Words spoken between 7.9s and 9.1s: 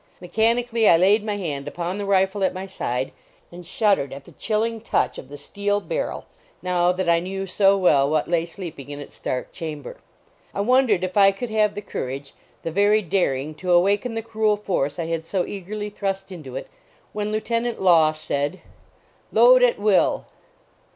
what lay sleeping in